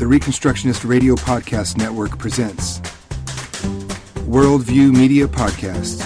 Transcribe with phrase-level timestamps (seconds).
[0.00, 2.80] the Reconstructionist Radio Podcast Network presents
[4.24, 6.02] Worldview Media Podcast,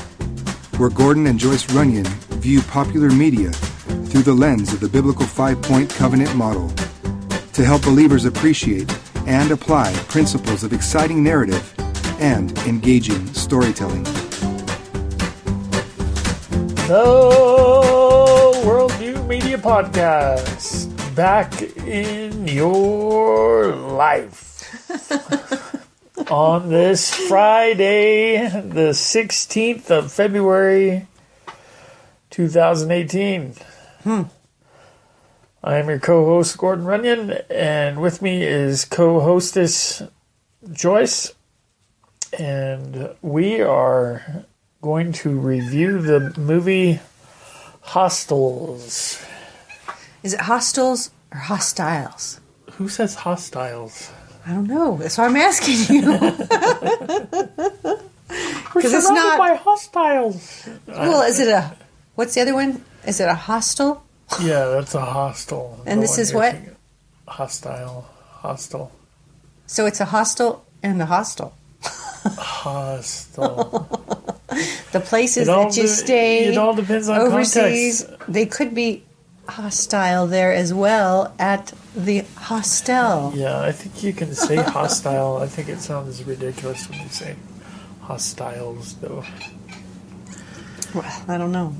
[0.81, 2.05] where Gordon and Joyce Runyon
[2.43, 6.71] view popular media through the lens of the biblical five point covenant model
[7.53, 8.93] to help believers appreciate
[9.29, 11.73] and apply principles of exciting narrative
[12.21, 14.03] and engaging storytelling.
[16.89, 17.05] The
[18.65, 24.91] Worldview Media Podcast back in your life
[26.31, 31.07] on this Friday, the 16th of February
[32.31, 33.55] 2018.
[34.03, 34.23] Hmm.
[35.63, 40.03] I am your co host, Gordon Runyon, and with me is co hostess
[40.73, 41.35] Joyce.
[42.39, 44.45] And we are
[44.81, 47.01] going to review the movie
[47.83, 49.23] Hostels.
[50.23, 52.41] Is it hostels or hostiles?
[52.73, 54.11] Who says hostiles?
[54.47, 54.97] I don't know.
[54.97, 56.03] That's why I'm asking you.
[58.75, 60.69] Because it's not- by hostiles.
[60.89, 61.77] well, is it a
[62.17, 62.83] what's the other one?
[63.07, 64.03] Is it a hostel?
[64.43, 65.79] Yeah, that's a hostel.
[65.87, 66.55] And this is what?
[66.55, 66.75] thinking-
[67.29, 68.05] Hostile.
[68.43, 68.91] Hostel.
[69.67, 71.55] So it's a hostel and a hostel.
[71.83, 73.89] Hostel.
[74.93, 78.33] The places that you de- stay it all depends on overseas, context.
[78.33, 79.03] they could be
[79.49, 83.33] hostile there as well at the hostel.
[83.35, 85.37] yeah, I think you can say hostile.
[85.39, 87.37] I think it sounds ridiculous when you say
[88.03, 89.25] hostiles, though.
[90.95, 91.75] Well, I don't know.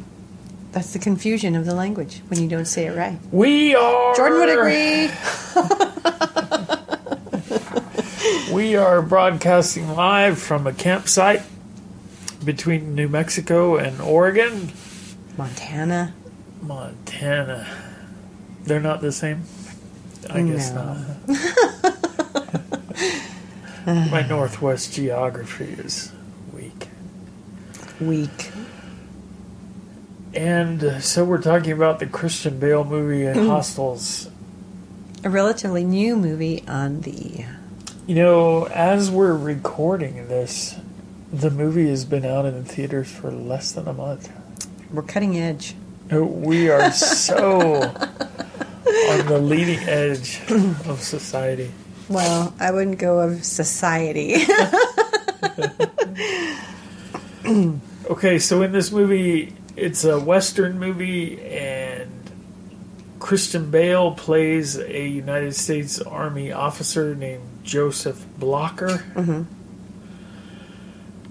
[0.73, 3.19] That's the confusion of the language when you don't say it right.
[3.31, 4.15] We are.
[4.17, 5.11] Jordan would agree.
[8.53, 11.43] We are broadcasting live from a campsite
[12.45, 14.71] between New Mexico and Oregon.
[15.37, 16.15] Montana.
[16.67, 17.67] Montana.
[18.65, 19.43] They're not the same?
[20.31, 20.97] I guess not.
[24.11, 26.11] My Northwest geography is
[26.55, 26.89] weak.
[28.01, 28.51] Weak.
[30.33, 33.47] And uh, so we're talking about the Christian Bale movie Mm.
[33.51, 34.31] Hostels.
[35.23, 37.45] A relatively new movie on the
[38.07, 40.77] You know, as we're recording this,
[41.33, 44.31] the movie has been out in the theaters for less than a month.
[44.91, 45.75] we're cutting edge.
[46.11, 50.41] We are so on the leading edge
[50.87, 51.71] of society.
[52.09, 54.45] Well, I wouldn't go of society.
[58.11, 62.11] Okay, so in this movie, it's a Western movie, and
[63.19, 69.05] Christian Bale plays a United States Army officer named Joseph Blocker.
[69.15, 69.43] Mm-hmm.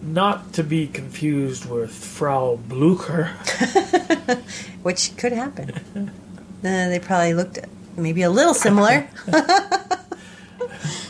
[0.04, 3.26] Not to be confused with Frau Blucher.
[4.84, 6.12] Which could happen.
[6.64, 7.60] Uh, they probably looked
[7.98, 9.02] maybe a little similar.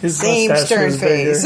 [0.02, 1.46] His Same stern face.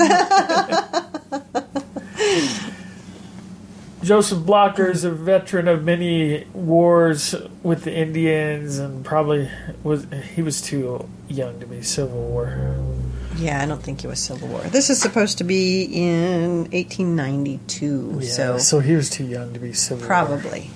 [4.02, 9.50] Joseph Blocker is a veteran of many wars with the Indians, and probably
[9.84, 12.78] was he was too young to be Civil War.
[13.38, 14.62] Yeah, I don't think it was Civil War.
[14.62, 19.59] This is supposed to be in 1892, Yeah, so, so he was too young to
[19.59, 20.08] be Civil War.
[20.08, 20.70] probably.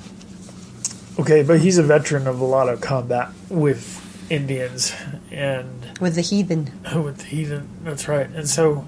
[1.20, 4.00] Okay, but he's a veteran of a lot of combat with
[4.32, 4.94] Indians
[5.32, 6.72] and With the heathen.
[6.96, 7.68] with the heathen.
[7.84, 8.28] That's right.
[8.30, 8.86] And so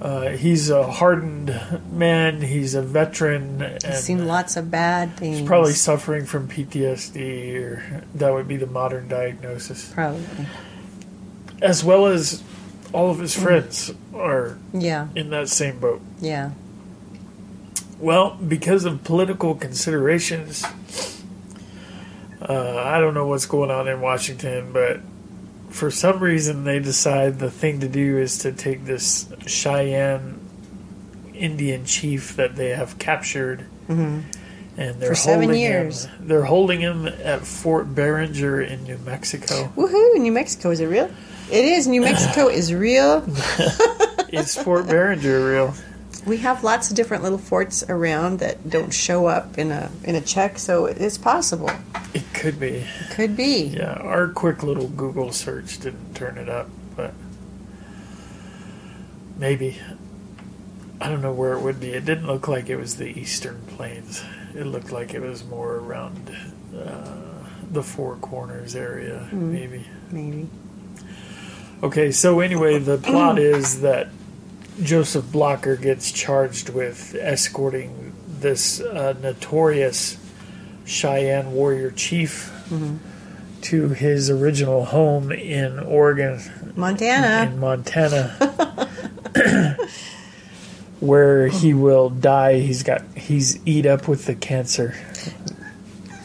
[0.00, 1.54] uh, he's a hardened
[1.92, 2.42] man.
[2.42, 5.38] He's a veteran, and He's seen lots of bad things.
[5.38, 9.92] he's probably suffering from PTSD, or that would be the modern diagnosis.
[9.92, 10.26] Probably.
[11.62, 12.42] As well as
[12.92, 16.00] all of his friends are Yeah, in that same boat.
[16.20, 16.50] yeah.
[17.98, 20.64] Well, because of political considerations,
[22.40, 25.00] uh, I don't know what's going on in Washington, but
[25.70, 30.40] for some reason they decide the thing to do is to take this Cheyenne
[31.34, 34.24] Indian chief that they have captured, and
[34.76, 35.00] they're Mm-hmm.
[35.06, 36.04] For seven holding years.
[36.06, 39.70] Him, they're holding him at Fort Berringer in New Mexico.
[39.76, 40.18] Woohoo!
[40.18, 41.10] New Mexico is it real?
[41.52, 41.86] It is.
[41.86, 43.22] New Mexico is real.
[44.32, 45.74] Is Fort Berringer real?
[46.24, 50.14] We have lots of different little forts around that don't show up in a in
[50.14, 51.70] a check, so it is possible.
[52.14, 52.76] It could be.
[52.76, 53.64] It could be.
[53.64, 57.12] Yeah, our quick little Google search didn't turn it up, but
[59.36, 59.78] maybe.
[61.02, 61.90] I don't know where it would be.
[61.90, 64.24] It didn't look like it was the Eastern Plains.
[64.54, 66.34] It looked like it was more around
[66.74, 67.18] uh,
[67.70, 69.84] the Four Corners area, maybe.
[70.10, 70.48] Maybe.
[71.82, 74.08] Okay, so anyway, the plot is that
[74.82, 80.16] Joseph Blocker gets charged with escorting this uh, notorious
[80.84, 82.50] Cheyenne warrior chief
[83.62, 86.40] to his original home in Oregon,
[86.74, 87.50] Montana.
[87.50, 88.88] in Montana,
[91.00, 92.58] where he will die.
[92.60, 94.94] He's got he's eat up with the cancer.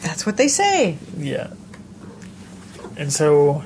[0.02, 0.98] That's what they say.
[1.16, 1.52] Yeah.
[2.96, 3.62] And so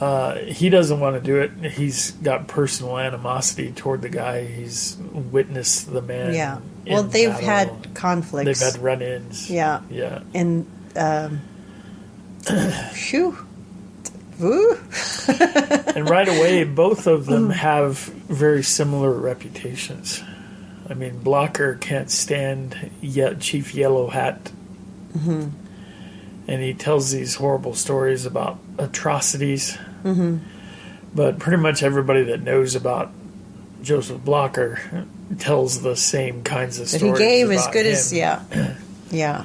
[0.00, 1.72] uh, he doesn't want to do it.
[1.72, 4.44] He's got personal animosity toward the guy.
[4.44, 6.34] He's witnessed the man.
[6.34, 6.58] Yeah.
[6.86, 7.44] Well, they've battle.
[7.74, 8.60] had conflicts.
[8.60, 9.50] They've had run-ins.
[9.50, 9.80] Yeah.
[9.90, 10.20] Yeah.
[10.34, 10.66] and
[10.96, 11.40] um,
[12.92, 13.36] phew.
[15.96, 20.22] And right away, both of them have very similar reputations.
[20.90, 24.50] I mean, Blocker can't stand yet Chief Yellow Hat,
[25.16, 25.48] Mm-hmm.
[26.48, 29.76] and he tells these horrible stories about atrocities.
[30.02, 30.38] Mm-hmm.
[31.14, 33.10] But pretty much everybody that knows about
[33.82, 35.06] Joseph Blocker
[35.38, 37.18] tells the same kinds of stories.
[37.18, 38.42] That he gave as good as yeah,
[39.10, 39.44] yeah,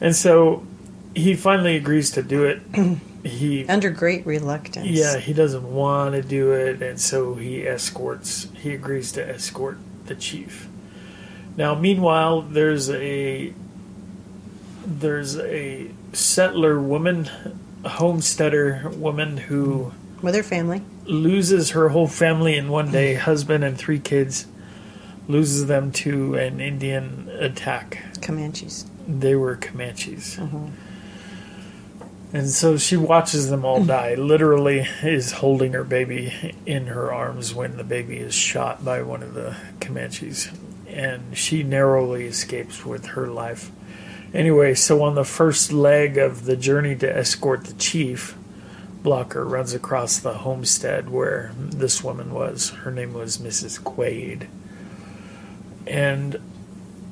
[0.00, 0.66] And so
[1.14, 2.62] he finally agrees to do it.
[3.22, 4.88] He under great reluctance.
[4.88, 8.48] Yeah, he doesn't want to do it, and so he escorts.
[8.54, 10.66] He agrees to escort the chief.
[11.54, 13.52] Now, meanwhile, there's a
[14.86, 17.28] there's a settler woman,
[17.84, 19.92] homesteader woman who
[20.22, 20.82] with her family.
[21.04, 23.18] loses her whole family in one day, mm.
[23.18, 24.46] husband and three kids,
[25.28, 28.02] loses them to an Indian attack.
[28.20, 28.86] Comanches.
[29.06, 30.36] They were Comanches.
[30.36, 30.68] Mm-hmm.
[32.32, 34.14] And so she watches them all die.
[34.14, 39.22] Literally, is holding her baby in her arms when the baby is shot by one
[39.22, 40.50] of the Comanches.
[40.86, 43.70] And she narrowly escapes with her life.
[44.32, 48.36] Anyway, so on the first leg of the journey to escort the chief,
[49.02, 52.70] Blocker runs across the homestead where this woman was.
[52.70, 53.80] Her name was Mrs.
[53.80, 54.46] Quaid.
[55.86, 56.40] And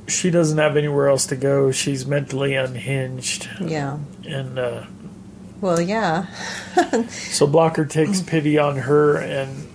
[0.06, 1.70] she doesn't have anywhere else to go.
[1.70, 3.48] She's mentally unhinged.
[3.60, 3.98] Yeah.
[4.26, 4.84] And uh,
[5.60, 6.26] Well, yeah.
[7.08, 9.66] so Blocker takes pity on her and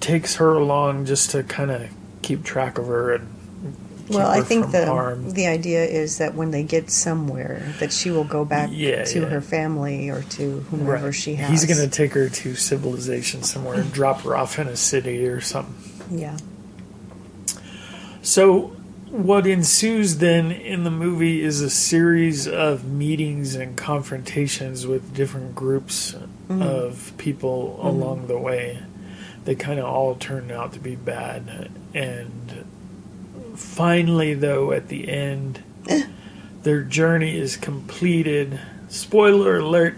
[0.00, 1.88] takes her along just to kind of
[2.22, 3.33] keep track of her and
[4.08, 5.30] Well, I think the harm.
[5.30, 9.20] the idea is that when they get somewhere, that she will go back Yeah, to
[9.20, 9.26] yeah.
[9.26, 11.14] her family or to whomever Right.
[11.14, 11.50] she has.
[11.50, 15.26] He's going to take her to civilization somewhere and drop her off in a city
[15.26, 15.74] or something.
[16.10, 16.36] Yeah.
[18.20, 18.72] So,
[19.10, 25.54] what ensues then in the movie is a series of meetings and confrontations with different
[25.54, 26.60] groups mm-hmm.
[26.60, 27.86] of people mm-hmm.
[27.86, 28.82] along the way.
[29.44, 31.70] They kind of all turn out to be bad.
[31.94, 32.43] And
[33.54, 36.06] finally, though, at the end, eh.
[36.62, 38.60] their journey is completed.
[38.88, 39.96] Spoiler alert.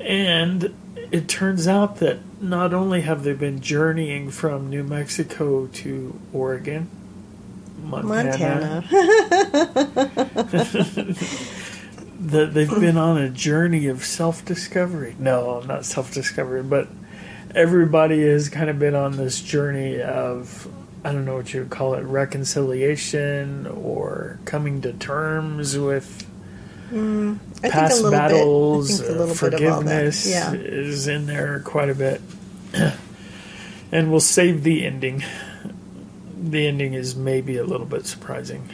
[0.00, 0.74] And
[1.10, 6.88] it turns out that not only have they been journeying from New Mexico to Oregon,
[7.82, 8.84] Montana, Montana.
[12.20, 15.16] that they've been on a journey of self discovery.
[15.18, 16.88] No, not self discovery, but
[17.54, 20.68] everybody has kind of been on this journey of
[21.04, 26.26] I don't know what you would call it reconciliation or coming to terms with
[26.92, 29.04] mm, I think a past little battles, bit.
[29.04, 29.86] I think a little bit of all that.
[29.86, 30.52] forgiveness Yeah.
[30.52, 32.20] is in there quite a bit.
[33.92, 35.22] and we'll save the ending.
[36.38, 38.68] The ending is maybe a little bit surprising.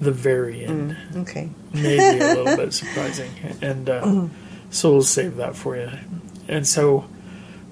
[0.00, 1.48] The very mm, end, Okay.
[1.72, 3.30] maybe a little bit surprising,
[3.62, 4.30] and uh, mm.
[4.70, 5.90] so we'll save that for you.
[6.48, 7.06] And so,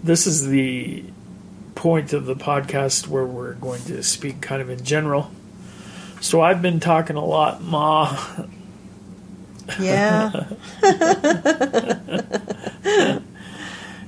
[0.03, 1.05] this is the
[1.85, 5.31] point of the podcast where we're going to speak kind of in general.
[6.23, 8.17] So I've been talking a lot, Ma.
[9.79, 10.47] Yeah.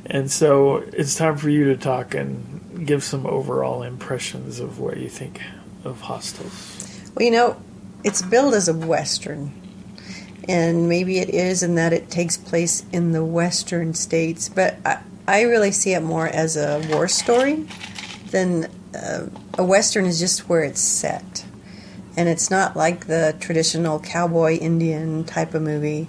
[0.09, 4.99] And so it's time for you to talk and give some overall impressions of what
[4.99, 5.43] you think
[5.85, 7.11] of Hostels.
[7.15, 7.61] Well, you know,
[8.05, 9.51] it's billed as a western,
[10.49, 14.49] and maybe it is in that it takes place in the western states.
[14.49, 17.67] But I, I really see it more as a war story
[18.31, 19.27] than uh,
[19.59, 21.45] a western is just where it's set,
[22.17, 26.07] and it's not like the traditional cowboy Indian type of movie,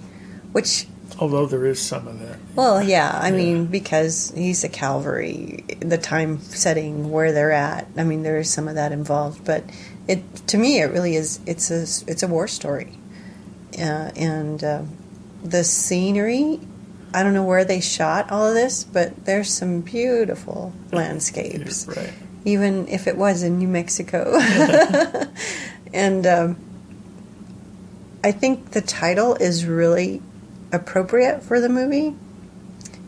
[0.52, 0.86] which
[1.20, 2.38] Although there is some of that.
[2.54, 7.88] well, yeah, I mean, because he's a cavalry, the time setting where they're at.
[7.96, 9.64] I mean, there is some of that involved, but
[10.06, 11.40] it to me, it really is.
[11.44, 12.92] It's a it's a war story,
[13.78, 14.82] uh, and uh,
[15.42, 16.60] the scenery.
[17.14, 22.12] I don't know where they shot all of this, but there's some beautiful landscapes, Right.
[22.44, 24.38] even if it was in New Mexico.
[25.92, 26.56] and um,
[28.22, 30.20] I think the title is really
[30.72, 32.14] appropriate for the movie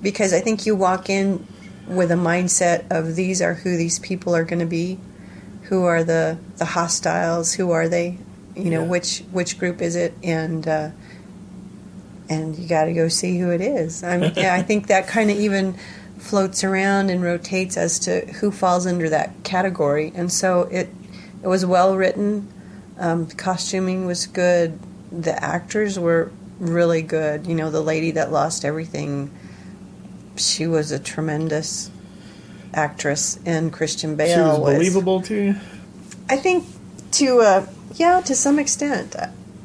[0.02, 1.46] because I think you walk in
[1.86, 4.98] with a mindset of these are who these people are going to be,
[5.64, 8.18] who are the the hostiles, who are they,
[8.56, 8.88] you know, Yeah.
[8.88, 10.90] which which group is it, and uh,
[12.30, 14.04] and you got to go see who it is.
[14.04, 15.74] I mean, yeah, I think that kind of even
[16.18, 20.12] floats around and rotates as to who falls under that category.
[20.14, 20.88] And so it
[21.42, 22.48] it was well written.
[22.98, 24.78] Um, costuming was good.
[25.10, 27.46] The actors were really good.
[27.46, 29.30] You know, the lady that lost everything,
[30.36, 31.90] she was a tremendous
[32.72, 35.56] actress, and Christian Bale She was was believable to you.
[36.28, 36.64] I think
[37.12, 39.16] to uh, yeah, to some extent.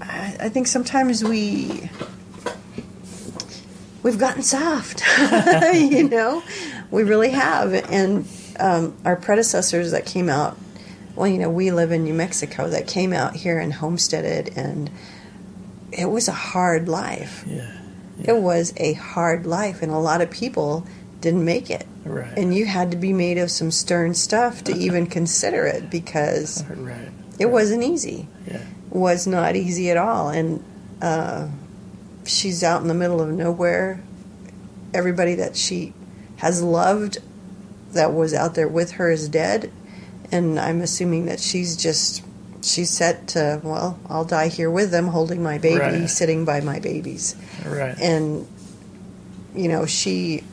[0.02, 1.90] I, I think sometimes we
[4.06, 5.02] we've gotten soft.
[5.74, 6.44] you know,
[6.92, 7.74] we really have.
[7.74, 8.28] And
[8.60, 10.58] um, our predecessors that came out.
[11.16, 12.70] Well, you know, we live in New Mexico.
[12.70, 14.92] That came out here and homesteaded, and
[15.92, 17.44] it was a hard life.
[17.48, 17.72] Yeah.
[18.24, 20.86] It was a hard life, and a lot of people
[21.22, 21.88] didn't make it.
[22.04, 22.38] Right.
[22.38, 26.64] And you had to be made of some stern stuff to even consider it because
[26.70, 27.10] right.
[27.40, 28.28] it wasn't easy.
[28.46, 28.64] Yeah.
[28.92, 30.30] Was not easy at all.
[30.30, 30.64] And
[31.02, 31.48] uh,
[32.26, 34.02] she's out in the middle of nowhere.
[34.94, 35.94] Everybody that she
[36.38, 37.18] has loved
[37.94, 39.72] that was out there with her is dead.
[40.32, 42.24] And I'm assuming that she's just,
[42.62, 46.10] she's set to, well, I'll die here with them, holding my baby, Right.
[46.10, 47.98] sitting by my babies Right.
[48.00, 48.48] and
[49.56, 50.44] you know she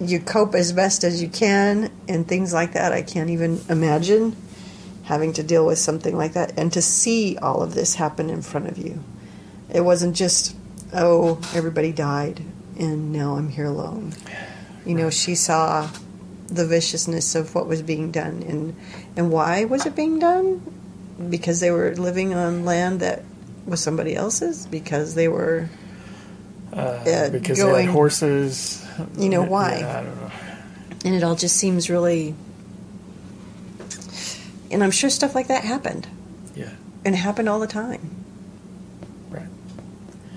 [0.00, 4.34] you cope as best as you can and things like that i can't even imagine
[5.04, 8.42] having to deal with something like that and to see all of this happen in
[8.42, 8.98] front of you
[9.72, 10.54] it wasn't just
[10.92, 12.40] oh everybody died
[12.78, 14.12] and now i'm here alone
[14.84, 15.88] you know she saw
[16.48, 18.76] the viciousness of what was being done and
[19.16, 20.60] and why was it being done
[21.30, 23.22] because they were living on land that
[23.66, 25.68] was somebody else's because they were
[26.72, 28.84] uh, uh, because they had horses.
[29.16, 29.78] You know why?
[29.78, 30.30] Yeah, I don't know.
[31.04, 32.34] and it all just seems really
[34.70, 36.06] and i'm sure stuff like that happened
[36.54, 36.70] Yeah.
[37.04, 38.23] and it happened all the time.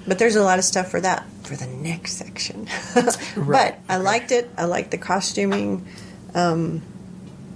[0.07, 2.67] But there's a lot of stuff for that for the next section.
[3.35, 4.49] Right, but i liked it.
[4.57, 5.85] I liked the costuming.
[6.33, 6.81] Um,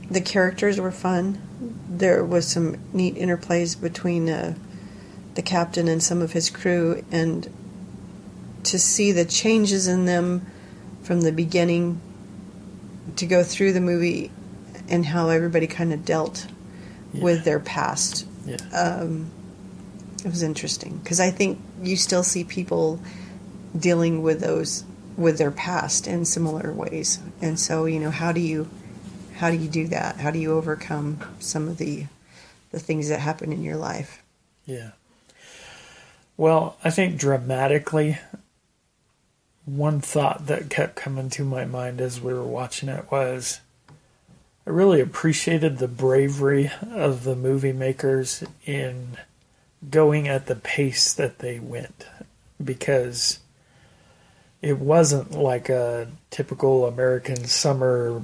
[0.10, 1.42] the characters were fun.
[1.90, 4.56] There was some neat interplays between uh,
[5.36, 7.50] the captain and some of his crew and
[8.64, 10.46] to see the changes in them
[11.04, 12.00] from the beginning
[13.16, 14.32] to go through the movie
[14.90, 16.48] and how everybody kind of dealt
[17.14, 18.28] with their past.
[18.46, 18.58] Yeah.
[18.74, 19.32] um,
[20.24, 23.00] it was interesting because I think you still see people
[23.78, 24.84] dealing with those
[25.18, 28.70] with their past in similar ways, and so you know how do you
[29.36, 30.18] how do you do that?
[30.18, 32.06] How do you overcome some of the
[32.72, 34.22] the things that happen in your life?
[34.66, 34.92] Yeah.
[36.38, 38.18] Well, I think dramatically,
[39.66, 43.60] one thought that kept coming to my mind as we were watching it was
[44.66, 49.18] I really appreciated the bravery of the movie makers in
[49.90, 52.06] going at the pace that they went
[52.64, 53.40] because
[54.62, 58.22] it wasn't like a typical American summer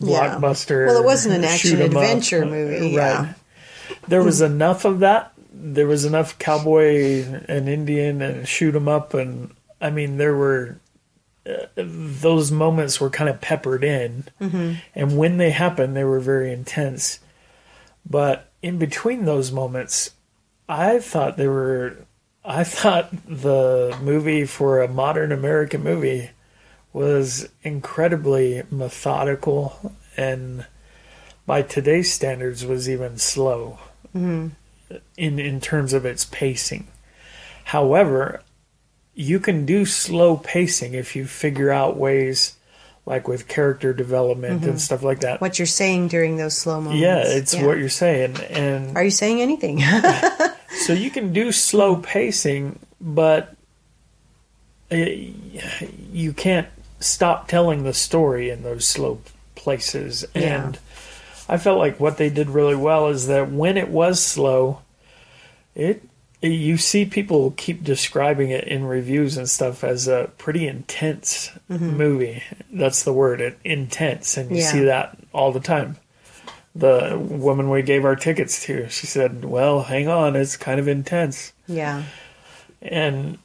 [0.00, 0.34] Yeah.
[0.38, 0.86] blockbuster.
[0.86, 2.02] Well, it wasn't an shoot 'em up.
[2.02, 3.34] action-adventure movie, yeah.
[4.08, 5.32] There was enough of that.
[5.54, 10.76] There was enough cowboy and Indian and shoot 'em up, and I mean, there were
[11.48, 14.24] uh, those moments were kind of peppered in,
[14.96, 17.20] and when they happened, they were very intense.
[18.04, 20.10] But in between those moments,
[20.68, 21.96] I thought they were.
[22.44, 26.30] I thought the movie for a modern American movie
[26.92, 30.64] was incredibly methodical and
[31.44, 33.78] by today's standards was even slow
[34.16, 34.48] mm-hmm.
[35.16, 36.86] in in terms of its pacing.
[37.64, 38.42] However,
[39.14, 42.56] you can do slow pacing if you figure out ways
[43.06, 44.76] like with character development and mm-hmm.
[44.78, 45.40] stuff like that.
[45.40, 47.00] What you're saying during those slow moments?
[47.00, 47.66] yeah, it's Yeah.
[47.66, 49.80] what you're saying and Are you saying anything?
[50.86, 53.54] so you can do slow pacing, but
[54.90, 54.96] uh,
[56.12, 56.68] you can't
[57.00, 59.20] stop telling the story in those slow
[59.54, 60.24] places.
[60.34, 60.64] Yeah.
[60.64, 60.78] And
[61.48, 64.80] I felt like what they did really well is that when it was slow,
[65.74, 66.02] it
[66.42, 72.42] you see people keep describing it in reviews and stuff as a pretty intense movie.
[72.70, 74.70] That's the word, it, intense, and you Yeah.
[74.72, 75.96] see that all the time
[76.78, 80.88] the woman we gave our tickets to, she said, "Well, hang on, it's kind of
[80.88, 82.02] intense." yeah.
[82.82, 83.38] And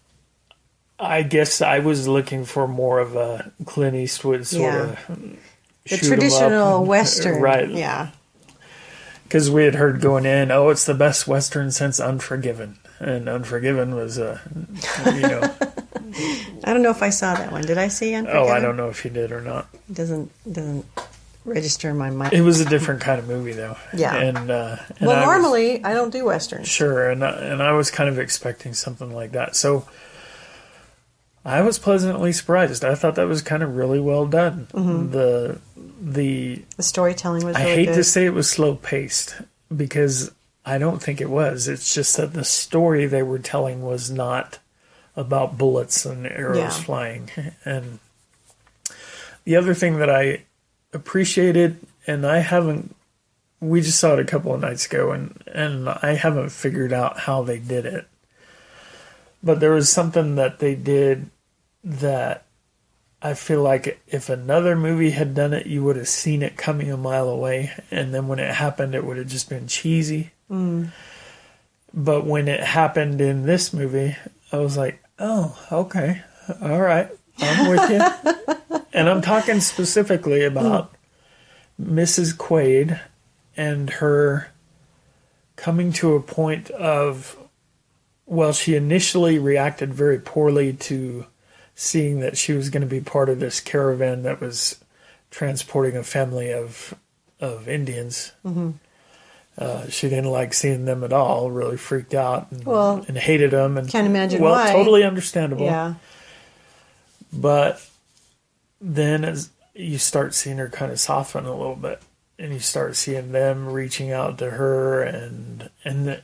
[0.99, 4.95] I guess I was looking for more of a Clint Eastwood sort Yeah.
[5.07, 7.69] of The shoot 'em up traditional western, right?
[7.69, 8.09] Yeah,
[9.23, 13.95] Because we had heard going in, oh, it's the best western since Unforgiven, and Unforgiven
[13.95, 14.41] was a,
[15.05, 15.41] you know,
[16.63, 17.61] I don't know if I saw that one.
[17.63, 18.47] Did I see Unforgiven?
[18.49, 19.67] oh, I don't know if you did or not.
[19.91, 20.85] Doesn't doesn't
[21.45, 22.33] register in my mind.
[22.33, 23.77] It was a different kind of movie, though.
[23.95, 24.15] Yeah.
[24.15, 26.67] And, uh, and well, I was- normally I don't do westerns.
[26.67, 29.55] Sure, and I- and I was kind of expecting something like that.
[29.55, 29.87] So
[31.43, 32.85] I was pleasantly surprised.
[32.85, 34.67] I thought that was kind of really well done.
[34.73, 35.59] The
[35.99, 37.95] the The storytelling was I really hate good.
[37.95, 39.35] to say it was slow paced
[39.75, 40.31] because
[40.65, 41.67] I don't think it was.
[41.67, 44.59] It's just that the story they were telling was not
[45.15, 46.69] about bullets and arrows Yeah.
[46.69, 47.29] flying.
[47.65, 47.97] And
[49.43, 50.43] the other thing that I
[50.93, 52.95] appreciated, and I haven't,
[53.59, 57.19] we just saw it a couple of nights ago, and and I haven't figured out
[57.19, 58.07] how they did it.
[59.43, 61.29] But there was something that they did
[61.83, 62.45] that
[63.21, 66.91] I feel like if another movie had done it, you would have seen it coming
[66.91, 70.31] a mile away, and then when it happened, it would have just been cheesy.
[70.49, 70.89] Mm.
[71.93, 74.15] But when it happened in this movie,
[74.51, 76.23] I was like, "Oh, okay,
[76.61, 77.09] all right,
[77.41, 80.93] I'm with you." and I'm talking specifically about
[81.81, 82.35] Mrs.
[82.35, 82.99] Quaid
[83.57, 84.51] and her
[85.55, 87.37] coming to a point of,
[88.25, 91.25] well, she initially reacted very poorly to
[91.75, 94.83] seeing that she was going to be part of this caravan that was
[95.29, 96.93] transporting a family of
[97.39, 98.31] of Indians.
[99.57, 101.51] Uh, she didn't like seeing them at all.
[101.51, 103.77] Really freaked out and, Well, and hated them.
[103.77, 104.71] And can't imagine well, why.
[104.71, 105.65] totally understandable.
[105.65, 105.95] Yeah.
[107.33, 107.87] But
[108.79, 112.01] then as you start seeing her kind of soften a little bit,
[112.37, 116.23] and you start seeing them reaching out to her, and and the,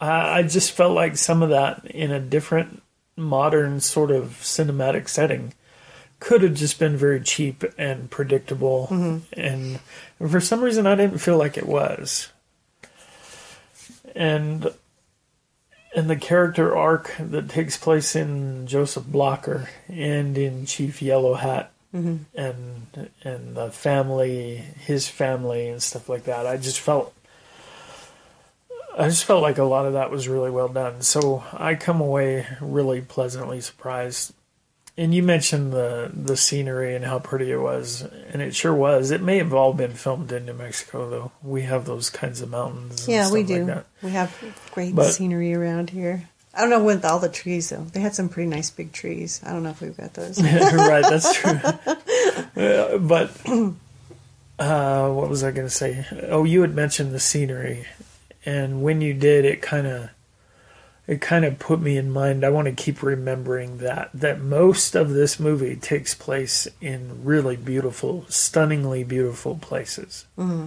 [0.00, 2.82] I, I just felt like some of that in a different
[3.16, 5.52] modern sort of cinematic setting
[6.20, 9.18] could have just been very cheap and predictable, mm-hmm.
[9.38, 9.78] and
[10.30, 12.28] for some reason I didn't feel like it was.
[14.16, 14.72] And
[15.94, 21.70] and the character arc that takes place in Joseph Blocker and in Chief Yellow Hat
[21.94, 22.16] mm-hmm.
[22.34, 26.46] and and the family, his family and stuff like that.
[26.46, 27.14] I just felt
[28.98, 31.02] I just felt like a lot of that was really well done.
[31.02, 34.34] So I come away really pleasantly surprised.
[34.98, 39.10] And you mentioned the the scenery and how pretty it was, and it sure was.
[39.12, 41.32] It may have all been filmed in New Mexico, though.
[41.42, 43.06] We have those kinds of mountains.
[43.08, 43.58] Yeah, we do.
[43.64, 43.86] Like that.
[44.02, 44.36] we have
[44.72, 46.28] great But- scenery around here.
[46.52, 47.84] I don't know with all the trees though.
[47.84, 49.40] They had some pretty nice big trees.
[49.46, 50.42] I don't know if we've got those.
[50.42, 51.60] right, that's true.
[52.56, 53.30] Uh, but
[54.58, 56.04] uh, what was I going to say?
[56.28, 57.86] Oh, you had mentioned the scenery,
[58.44, 60.10] and when you did, it kind of
[61.08, 62.44] it kind of put me in mind.
[62.44, 67.56] I want to keep remembering that that most of this movie takes place in really
[67.56, 70.66] beautiful, stunningly beautiful places, mm-hmm.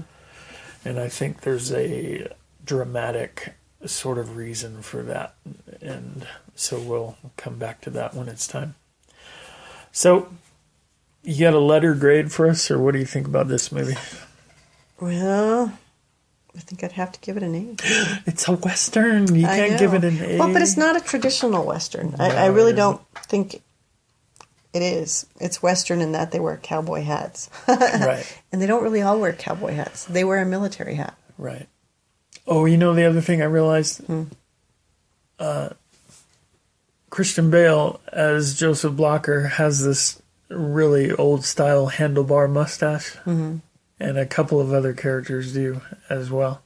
[0.83, 2.27] and I think there's a
[2.65, 3.53] dramatic
[3.85, 5.35] sort of reason for that,
[5.79, 8.73] and so we'll come back to that when it's time.
[9.91, 10.29] So,
[11.23, 13.97] you got a letter grade for us, or what do you think about this movie?
[14.99, 15.77] well,
[16.55, 17.75] I think I'd have to give it an A.
[18.25, 19.33] It's a western.
[19.33, 20.37] You I can't give it an A.
[20.39, 22.15] Well, but it's not a traditional Western.
[22.19, 23.61] I, I really don't think
[24.73, 25.25] it is.
[25.39, 27.49] It's Western in that they wear cowboy hats.
[27.67, 28.25] right.
[28.51, 30.05] and they don't really all wear cowboy hats.
[30.05, 31.15] They wear a military hat.
[31.37, 31.67] Right.
[32.47, 34.03] Oh, you know the other thing I realized?
[34.05, 34.23] Hmm.
[35.39, 35.69] Uh,
[37.09, 43.57] Christian Bale as Joseph Blocker has this really old style handlebar mustache, Mm-hmm.
[44.01, 46.61] And a couple of other characters do as well.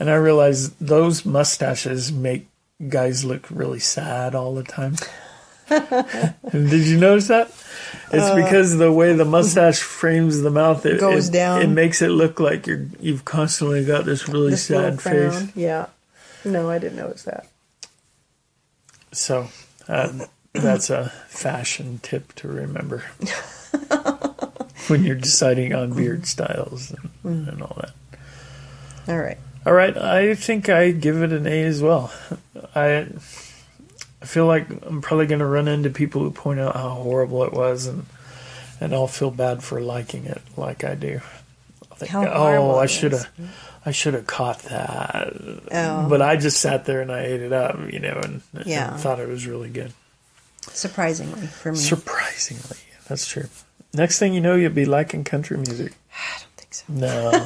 [0.00, 2.46] And I realized those mustaches make
[2.88, 4.96] guys look really sad all the time.
[5.68, 7.48] Did you notice that?
[8.12, 11.62] It's because the way the mustache frames the mouth, it Uh, Goes it- down.
[11.62, 15.44] It makes it look like you're you've constantly got this really This sad face.
[15.54, 15.86] Yeah.
[16.44, 17.46] No, I didn't notice that.
[19.12, 19.48] So
[19.88, 23.02] uh, that's a fashion tip to remember
[24.90, 27.48] when you're deciding on beard styles and, mm-hmm.
[27.50, 27.92] and all that.
[29.08, 29.38] All right.
[29.66, 32.10] All right, I think I give it an A as well.
[32.74, 33.06] I
[34.20, 37.44] I feel like I'm probably going to run into people who point out how horrible
[37.44, 38.06] it was, and
[38.80, 41.20] and I'll feel bad for liking it like I do.
[41.90, 43.28] I'll think, How oh, I should have.
[43.84, 45.32] I should have caught that,
[45.72, 46.06] Oh.
[46.08, 48.92] but I just sat there and I ate it up, you know, and, Yeah.
[48.92, 49.92] and thought it was really good.
[50.60, 51.78] Surprisingly for me.
[51.78, 53.48] Surprisingly, that's true.
[53.94, 55.94] Next thing you know, you'll be liking country music.
[56.12, 56.84] I don't think so.
[56.92, 57.44] No.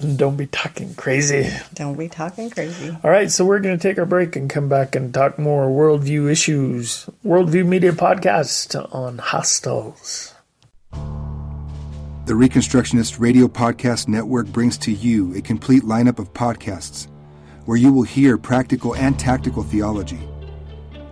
[0.16, 1.48] Don't be talking crazy.
[1.72, 2.90] Don't be talking crazy.
[3.02, 5.68] All right, so we're going to take our break and come back and talk more
[5.68, 7.08] worldview issues.
[7.24, 10.34] Worldview Media Podcast on hostels.
[10.92, 17.08] The Reconstructionist Radio Podcast Network brings to you a complete lineup of podcasts
[17.64, 20.20] where you will hear practical and tactical theology.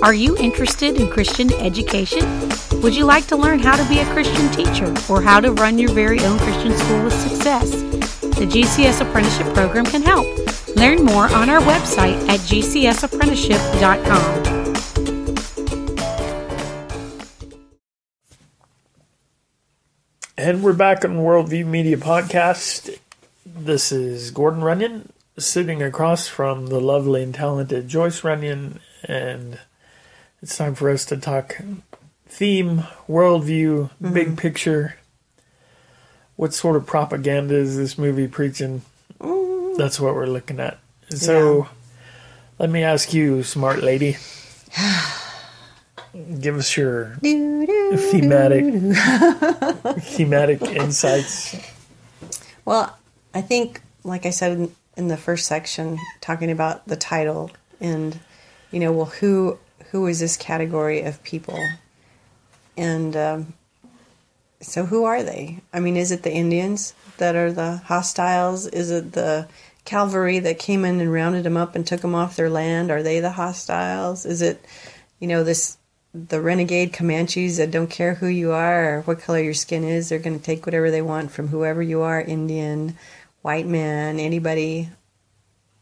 [0.00, 2.24] Are you interested in Christian education?
[2.82, 5.76] Would you like to learn how to be a Christian teacher or how to run
[5.76, 7.72] your very own Christian school with success?
[8.20, 10.24] The GCS Apprenticeship Program can help.
[10.76, 14.44] Learn more on our website at gcsapprenticeship.com.
[20.36, 22.96] And we're back on Worldview Media Podcast.
[23.44, 29.58] This is Gordon Runyon sitting across from the lovely and talented Joyce Runyon, and
[30.42, 31.58] it's time for us to talk
[32.26, 34.12] theme, worldview, Mm-hmm.
[34.14, 34.96] big picture.
[36.36, 38.82] What sort of propaganda is this movie preaching?
[39.76, 40.78] That's what we're looking at.
[41.10, 41.68] So, Yeah.
[42.58, 44.16] let me ask you, smart lady,
[46.40, 48.64] give us your thematic
[50.02, 51.56] thematic insights.
[52.64, 52.96] Well,
[53.34, 58.18] I think, like I said in, in the first section, talking about the title and,
[58.70, 59.58] you know, well, who
[59.90, 61.58] who is this category of people,
[62.76, 63.52] and um,
[64.60, 65.60] so who are they?
[65.72, 68.66] I mean, is it the Indians that are the hostiles?
[68.66, 69.48] Is it the
[69.84, 72.90] cavalry that came in and rounded them up and took them off their land?
[72.90, 74.26] Are they the hostiles?
[74.26, 74.64] Is it,
[75.18, 75.78] you know, this
[76.14, 80.08] the renegade Comanches that don't care who you are or what color your skin is.
[80.08, 82.96] They're going to take whatever they want from whoever you are Indian,
[83.42, 84.88] white man, anybody.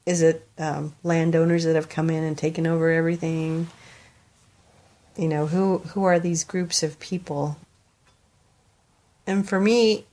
[0.05, 3.69] Is it um, landowners that have come in and taken over everything?
[5.17, 7.57] You know, who, who are these groups of people?
[9.27, 10.05] And for me,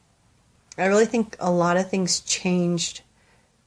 [0.77, 3.01] I really think a lot of things changed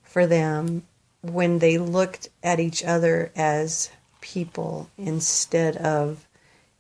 [0.03, 0.83] for them
[1.23, 6.27] when they looked at each other as people instead of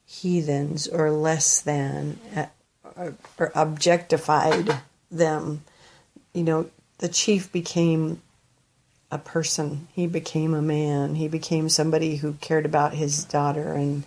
[0.04, 2.46] heathens or less than uh,
[2.96, 5.62] or, or objectified them.
[6.32, 8.22] You know, the chief became
[9.10, 9.88] a person.
[9.92, 11.14] He became a man.
[11.14, 14.04] He became somebody who cared about his daughter and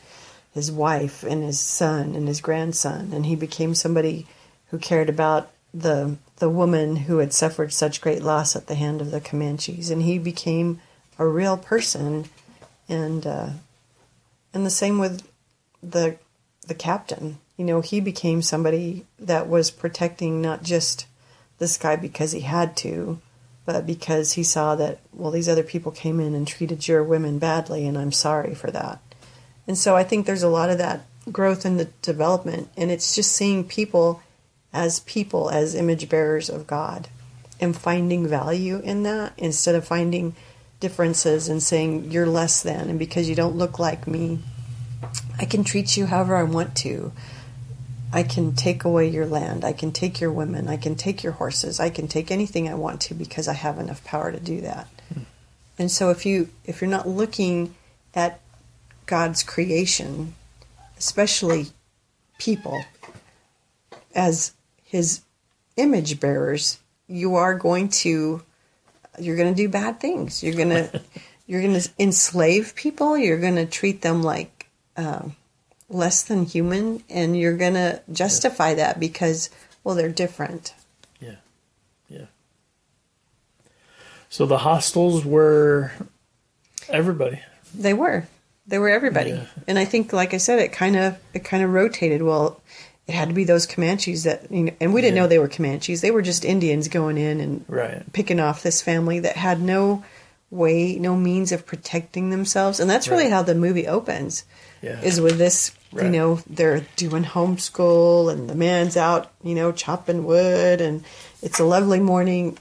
[0.59, 3.13] his wife and his son and his grandson.
[3.13, 4.27] And he became somebody
[4.71, 8.99] who cared about the the woman who had suffered such great loss at the hand
[8.99, 9.89] of the Comanches.
[9.89, 10.81] And he became
[11.17, 12.25] a real person.
[12.89, 13.51] And uh,
[14.53, 15.25] and the same with
[15.81, 16.17] the
[16.67, 17.39] the captain.
[17.55, 21.05] You know, he became somebody that was protecting not just
[21.57, 23.21] this guy because he had to,
[23.65, 27.39] but because he saw that well, these other people came in and treated your women
[27.39, 28.99] badly, and I'm sorry for that.
[29.69, 31.01] And so I think there's a lot of that
[31.31, 34.23] growth in the development, and it's just seeing people
[34.73, 37.07] as people, as image bearers of God,
[37.59, 40.35] and finding value in that instead of finding
[40.79, 44.39] differences and saying you're less than, and because you don't look like me,
[45.37, 47.11] I can treat you however I want to.
[48.11, 49.63] I can take away your land.
[49.63, 50.67] I can take your women.
[50.67, 51.79] I can take your horses.
[51.79, 54.87] I can take anything I want to because I have enough power to do that.
[55.13, 55.19] Hmm.
[55.77, 57.75] And so if you if you're not looking
[58.15, 58.41] at
[59.09, 60.35] God's creation,
[60.95, 61.67] especially
[62.37, 62.85] people
[64.13, 65.21] as his
[65.77, 68.43] image bearers, you are going to
[69.17, 70.43] you're going to do bad things.
[70.43, 71.01] You're going to
[71.47, 73.17] you're going to enslave people.
[73.17, 75.35] You're going to treat them like um,
[75.89, 79.49] less than human, and you're going to justify that because
[79.83, 80.75] well they're different.
[81.19, 81.37] Yeah.
[82.07, 82.25] Yeah.
[84.29, 85.93] So the hostels were
[86.87, 87.41] everybody.
[87.73, 88.27] They were.
[88.69, 89.31] They were everybody.
[89.31, 89.45] Yeah.
[89.67, 92.21] And I think like I said it kind of it kind of rotated.
[92.21, 92.61] Well,
[93.07, 95.23] it had to be those Comanches that you know, and we didn't Yeah.
[95.23, 96.01] know they were Comanches.
[96.01, 98.03] They were just Indians going in and Right.
[98.13, 100.03] picking off this family that had no
[100.51, 102.79] way, no means of protecting themselves.
[102.79, 103.33] And that's really Right.
[103.33, 104.43] how the movie opens.
[104.81, 104.99] Yeah.
[105.01, 110.23] Is with this, you know, they're doing homeschool and the man's out, you know, chopping
[110.25, 111.03] wood and
[111.41, 112.57] it's a lovely morning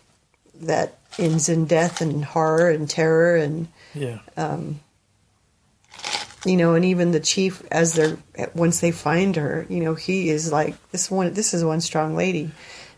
[0.63, 4.19] that ends in death and horror and terror and Yeah.
[4.37, 4.81] Um,
[6.49, 8.17] you know, and even the chief, as they're
[8.55, 11.35] once they find her, you know, he is like this one.
[11.35, 12.51] This is one strong lady,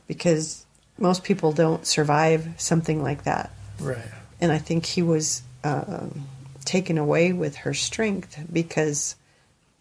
[0.07, 0.65] because
[0.99, 3.51] most people don't survive something like that.
[3.81, 3.99] Right.
[4.41, 6.27] and I think he was um
[6.65, 9.17] taken away with her strength because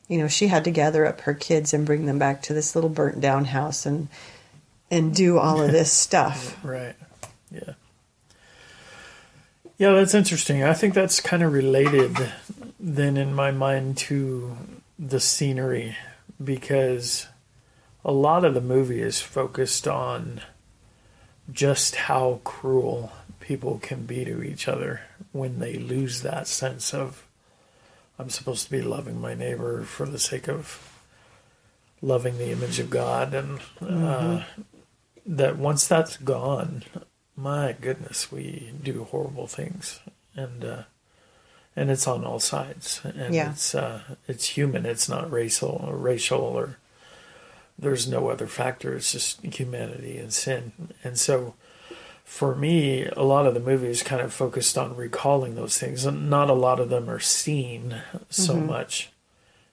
[0.08, 2.76] you know she had to gather up her kids and bring them back to this
[2.76, 4.08] little burnt down house and
[4.90, 6.58] and do all of this stuff.
[6.64, 6.96] Right.
[7.52, 7.74] Yeah.
[9.78, 10.64] Yeah, that's interesting.
[10.64, 12.18] I think that's kind of related
[12.80, 14.56] then in my mind to
[14.98, 15.98] the scenery
[16.42, 17.28] because
[18.06, 20.42] a lot of the movie is focused on
[21.52, 27.26] just how cruel people can be to each other when they lose that sense of
[28.18, 30.86] I'm supposed to be loving my neighbor for the sake of
[32.02, 34.44] loving the image of God and uh,
[35.26, 36.84] that once that's gone,
[37.36, 40.00] my goodness, we do horrible things,
[40.36, 40.84] and uh,
[41.80, 43.52] and it's on all sides, and Yeah.
[43.52, 44.86] it's uh, it's human.
[44.86, 46.78] It's not racial or racial or
[47.78, 48.94] there's no other factor.
[48.94, 50.72] It's just humanity and sin,
[51.04, 51.56] and so.
[52.26, 56.30] For me, a lot of the movies kind of focused on recalling those things, and
[56.30, 59.10] not a lot of them are seen so much.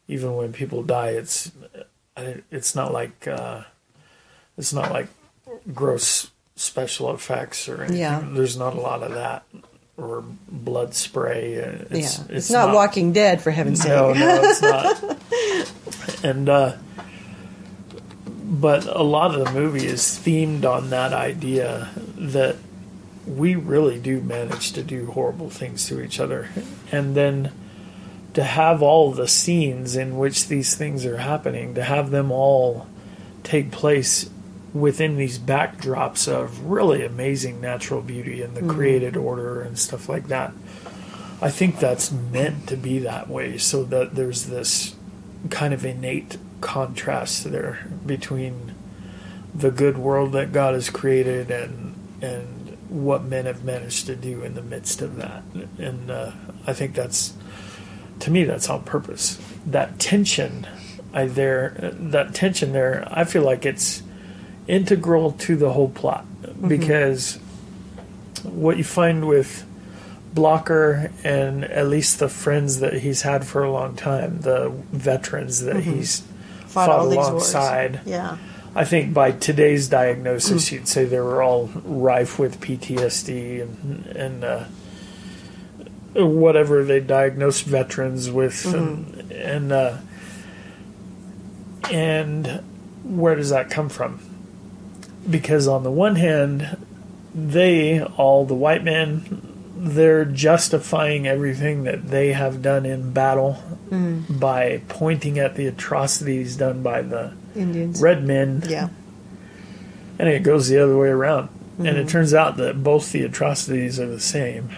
[0.08, 1.52] Even when people die, it's
[2.50, 3.64] it's not like uh,
[4.56, 5.08] it's not like
[5.74, 8.00] gross special effects or anything.
[8.00, 8.24] Yeah.
[8.26, 9.44] There's not a lot of that
[9.96, 11.62] or blood spray.
[11.62, 13.90] Uh, It's, yeah, it's, not, Walking Dead for heaven's sake.
[13.90, 16.24] No, no, it's not.
[16.24, 16.76] and uh,
[18.28, 22.56] but a lot of the movie is themed on that idea that
[23.26, 26.48] we really do manage to do horrible things to each other,
[26.92, 27.52] and then
[28.34, 32.86] to have all the scenes in which these things are happening, to have them all
[33.42, 34.28] take place
[34.80, 40.28] within these backdrops of really amazing natural beauty and the created order and stuff like
[40.28, 40.52] that.
[41.40, 44.94] I think that's meant to be that way so that there's this
[45.50, 48.74] kind of innate contrast there between
[49.54, 54.42] the good world that God has created and and what men have managed to do
[54.42, 55.42] in the midst of that.
[55.78, 56.32] And uh,
[56.66, 57.34] I think that's
[58.20, 59.38] to me that's on purpose.
[59.66, 60.66] That tension
[61.12, 64.02] I there that tension there I feel like it's
[64.68, 66.24] integral to the whole plot
[66.66, 67.36] because
[68.42, 69.64] what you find with
[70.34, 75.62] Blocker and at least the friends that he's had for a long time, the veterans
[75.62, 76.22] that he's
[76.66, 77.16] fought, wars.
[77.16, 78.00] alongside.
[78.04, 78.36] Yeah.
[78.74, 84.44] I think by today's diagnosis, you'd say they were all rife with PTSD and and
[84.44, 84.64] uh,
[86.14, 89.96] whatever they diagnosed veterans with, and and, uh,
[91.90, 92.62] and
[93.02, 94.20] where does that come from?
[95.28, 96.76] Because on the one hand,
[97.34, 104.40] they all the white men they're justifying everything that they have done in battle mm.
[104.40, 108.00] by pointing at the atrocities done by the Indians.
[108.00, 108.88] red men Yeah.
[110.18, 111.50] and it goes the other way around.
[111.78, 112.08] And it mm-hmm.
[112.08, 114.70] turns out that both the atrocities are the same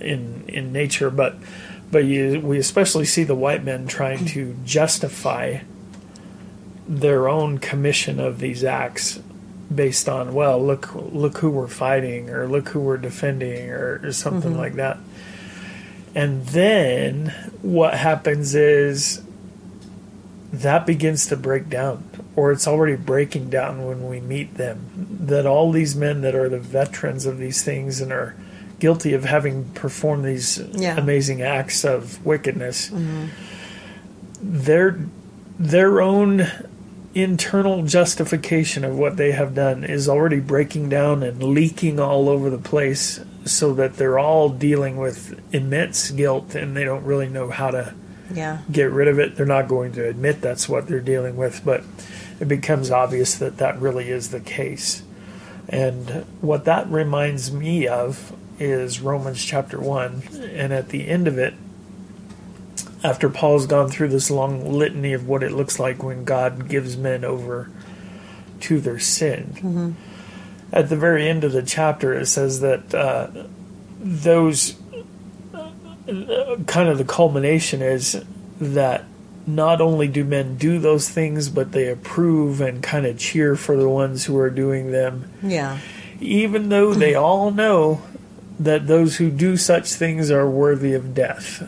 [0.00, 1.36] in in nature, but
[1.92, 5.58] but you we especially see the white men trying to justify
[6.88, 9.20] their own commission of these acts
[9.74, 14.12] based on well look look who we're fighting or look who we're defending or, or
[14.12, 14.60] something mm-hmm.
[14.60, 14.98] like that.
[16.14, 19.22] And then what happens is
[20.52, 24.88] that begins to break down, or it's already breaking down when we meet them.
[25.20, 28.34] That all these men that are the veterans of these things and are
[28.78, 30.96] guilty of having performed these Yeah.
[30.96, 33.26] amazing acts of wickedness, mm-hmm.
[34.40, 34.98] their
[35.58, 36.46] their own
[37.22, 42.50] internal justification of what they have done is already breaking down and leaking all over
[42.50, 47.48] the place so that they're all dealing with immense guilt and they don't really know
[47.48, 47.94] how to
[48.34, 48.58] Yeah.
[48.70, 49.34] get rid of it.
[49.36, 51.84] They're not going to admit that's what they're dealing with, but
[52.38, 55.02] it becomes obvious that that really is the case.
[55.68, 60.22] And what that reminds me of is Romans chapter 1.
[60.54, 61.54] And at the end of it,
[63.06, 66.96] after Paul's gone through this long litany of what it looks like when God gives
[66.96, 67.70] men over
[68.60, 69.96] to their sin,
[70.72, 73.28] at the very end of the chapter, it says that uh,
[74.00, 74.74] those
[76.66, 78.22] kind of the culmination is
[78.60, 79.04] that
[79.46, 83.76] not only do men do those things, but they approve and kind of cheer for
[83.76, 85.78] the ones who are doing them, Yeah.
[86.20, 88.02] even though they all know
[88.58, 91.62] that those who do such things are worthy of death.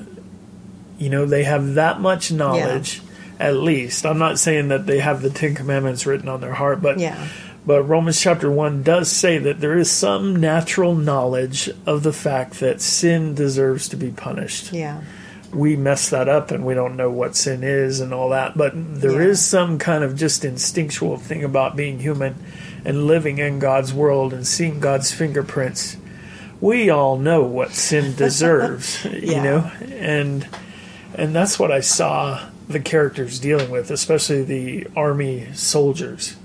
[0.98, 3.00] You know, they have that much knowledge,
[3.38, 4.04] at least.
[4.04, 7.16] I'm not saying that they have the Ten Commandments written on their heart, but Yeah.
[7.64, 12.60] but Romans chapter 1 does say that there is some natural knowledge of the fact
[12.60, 14.72] that sin deserves to be punished.
[14.72, 14.98] Yeah.
[15.52, 18.72] We mess that up and we don't know what sin is and all that, but
[18.74, 19.58] there is Yeah.
[19.58, 22.34] some kind of just instinctual thing about being human
[22.84, 25.96] and living in God's world and seeing God's fingerprints
[26.60, 30.44] we all know what sin deserves, you know, and
[31.18, 36.36] and that's what I saw the characters dealing with, especially the army soldiers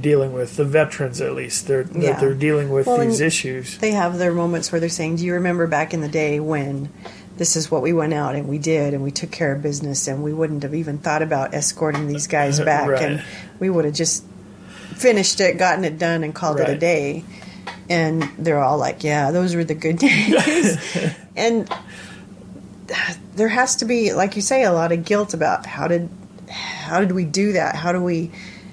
[0.00, 1.20] dealing with the veterans.
[1.20, 2.02] At least they're that Mm-hmm.
[2.02, 2.20] Yeah.
[2.20, 3.78] they're dealing with Well, these issues.
[3.78, 6.88] They have their moments where they're saying, "Do you remember back in the day when
[7.36, 10.08] this is what we went out and we did and we took care of business
[10.08, 13.02] and we wouldn't have even thought about escorting these guys back Right.
[13.02, 13.22] and
[13.60, 14.24] we would have just
[14.96, 17.24] finished it, gotten it done, and called it a day."
[17.88, 20.76] And they're all like, "Yeah, those were the good days."
[21.36, 21.68] and
[23.38, 26.08] there has to be, like you say, a lot of guilt about how did
[26.50, 27.74] how did we do that?
[27.76, 28.30] How do we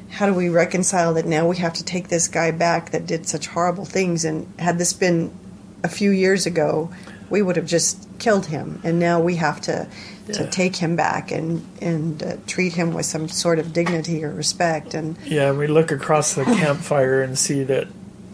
[0.10, 3.28] how do we reconcile that now we have to take this guy back that did
[3.28, 5.32] such horrible things and had this been
[5.84, 6.90] a few years ago
[7.30, 9.86] we would have just killed him and now we have to
[10.32, 10.50] to Yeah.
[10.50, 14.94] take him back and and uh, treat him with some sort of dignity or respect
[14.94, 17.88] and Yeah, we look across the campfire and see that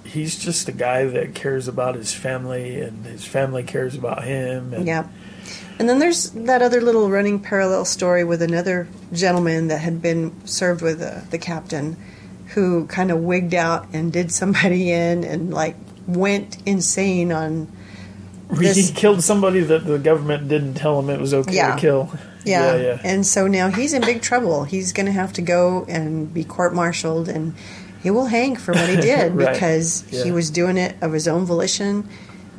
[0.03, 4.73] he's just a guy that cares about his family, and his family cares about him.
[4.73, 5.05] And Yeah.
[5.81, 10.31] And then there's that other little running parallel story with another gentleman that had been
[10.45, 11.97] served with uh, the captain
[12.49, 17.67] who kind of wigged out and did somebody in and like went insane on
[18.61, 21.73] he killed somebody that the government didn't tell him it was okay Yeah.
[21.73, 22.11] to kill.
[22.45, 22.75] yeah.
[22.75, 23.01] yeah, yeah.
[23.03, 24.65] And so now he's in big trouble.
[24.65, 27.55] He's going to have to go and be court-martialed and
[28.03, 29.51] he will hang for what he did Right.
[29.53, 32.07] because he was doing it of his own volition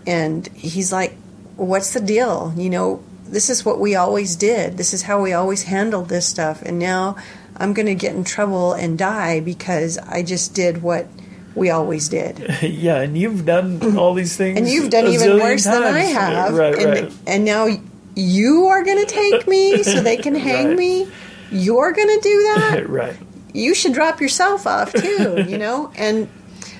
[0.08, 1.14] and he's like
[1.54, 3.00] what's the deal you know
[3.32, 6.78] this is what we always did this is how we always handled this stuff and
[6.78, 7.16] now
[7.56, 11.06] i'm going to get in trouble and die because i just did what
[11.54, 15.64] we always did yeah, and you've done all these things, and you've done even worse
[15.64, 16.12] than i times.
[16.14, 17.12] have Right, and, right.
[17.26, 17.66] and now
[18.14, 20.76] you are going to take me so they can hang Right.
[20.78, 21.08] me
[21.50, 23.16] you're going to do that right.
[23.52, 25.92] you should drop yourself off too, you know?
[25.96, 26.28] And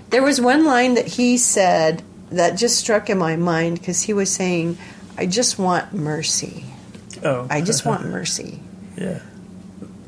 [0.08, 4.14] there was one line that he said that just struck in my mind because he
[4.14, 4.78] was saying,
[5.16, 6.64] I just want mercy.
[7.22, 8.60] Oh, I just want mercy.
[8.96, 9.20] yeah,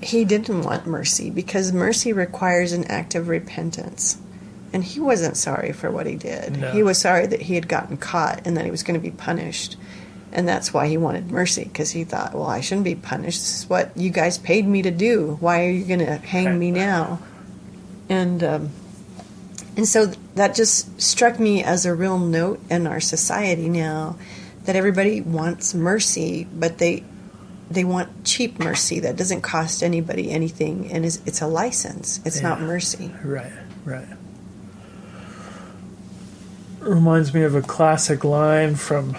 [0.03, 4.19] He didn't want mercy because mercy requires an act of repentance.
[4.73, 6.59] And he wasn't sorry for what he did.
[6.59, 6.73] No.
[6.73, 9.13] He was sorry that he had gotten caught and that he was going to be
[9.13, 9.77] punished.
[10.33, 13.39] And that's why he wanted mercy because he thought, well, I shouldn't be punished.
[13.39, 15.37] This is what you guys paid me to do.
[15.39, 17.21] Why are you going to hang me now?
[18.09, 18.71] And um,
[19.77, 24.17] and so that just struck me as a real note in our society now
[24.65, 27.05] that everybody wants mercy, but they
[27.71, 32.21] they want cheap mercy that doesn't cost anybody anything, and is it's a license.
[32.25, 33.11] It's not mercy.
[33.25, 33.53] right,
[33.85, 34.07] right.
[36.81, 39.17] Reminds me of a classic line from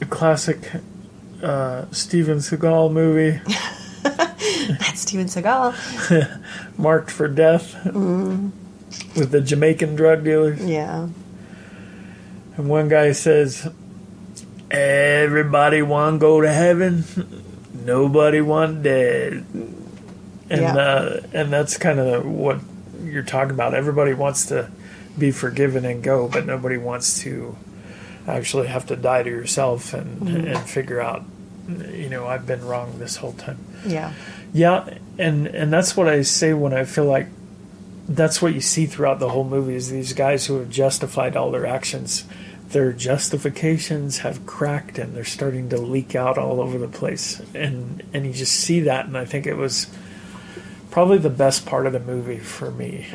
[0.00, 0.70] a classic
[1.42, 3.40] uh, Steven Seagal movie,
[4.02, 5.74] That's Steven Seagal.
[6.78, 8.50] Marked for Death, Mm-hmm.
[9.18, 10.64] with the Jamaican drug dealers.
[10.64, 11.08] Yeah,
[12.56, 13.68] And one guy says,
[14.72, 17.04] "Everybody want to go to heaven,
[17.84, 19.44] nobody want dead."
[20.50, 20.76] And Yeah.
[20.76, 22.58] uh, and that's kind of what
[23.04, 23.74] you're talking about.
[23.74, 24.68] Everybody wants to
[25.18, 27.56] be forgiven and go, but nobody wants to
[28.26, 31.22] actually have to die to yourself and and figure out,
[31.92, 33.58] you know, I've been wrong this whole time.
[33.86, 34.12] yeah,
[34.52, 37.28] Yeah, and and that's what I say when I feel like
[38.08, 41.50] that's what you see throughout the whole movie is these guys who have justified all
[41.50, 42.24] their actions.
[42.72, 48.02] Their justifications have cracked and they're starting to leak out all over the place, and
[48.14, 49.86] and you just see that, and I think it was
[50.90, 53.06] probably the best part of the movie for me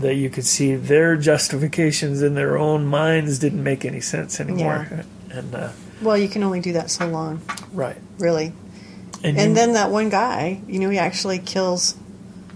[0.00, 5.04] that you could see their justifications in their own minds didn't make any sense anymore,
[5.30, 5.70] and uh,
[6.02, 7.40] Well, you can only do that so long,
[7.72, 8.52] right, really.
[9.22, 11.96] and, And you- then that one guy, you know, he actually kills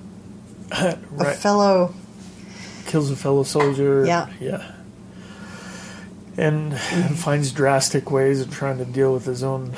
[0.72, 0.96] a
[1.34, 1.94] fellow.
[2.86, 4.04] kills a fellow soldier.
[4.06, 4.28] Yeah.
[4.40, 4.70] Yeah.
[6.36, 6.76] And
[7.16, 9.72] finds drastic ways of trying to deal with his own